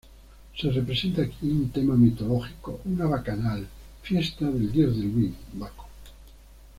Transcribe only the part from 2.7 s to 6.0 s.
una bacanal, fiesta del dios del vino, Baco.